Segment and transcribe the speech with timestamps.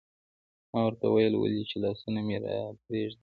[0.73, 3.19] ما ورته وویل: ولې؟ چې لاسونه مې راپرېږدي.